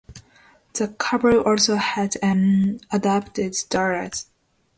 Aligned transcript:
The 0.73 0.87
couple 0.87 1.41
also 1.43 1.75
has 1.75 2.15
an 2.23 2.79
adopted 2.91 3.55
daughter. 3.69 4.09